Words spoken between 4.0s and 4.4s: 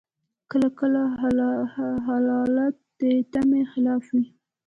وي.